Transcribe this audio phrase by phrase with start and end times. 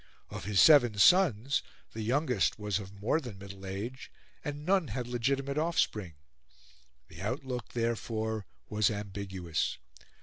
[0.31, 4.11] Of his seven sons, the youngest was of more than middle age,
[4.43, 6.15] and none had legitimate offspring.
[7.07, 9.77] The outlook, therefore, was ambiguous.